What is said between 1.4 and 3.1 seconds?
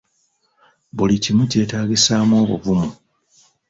kyetaagisaamu obuvumu.